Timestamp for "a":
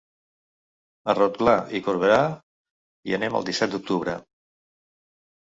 1.11-1.13